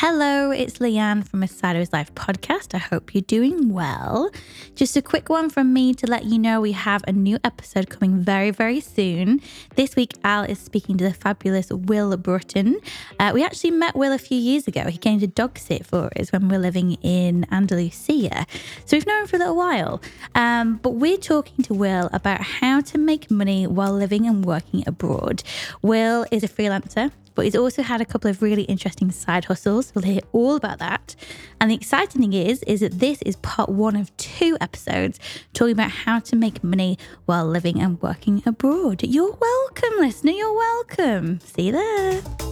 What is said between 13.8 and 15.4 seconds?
Will a few years ago. He came to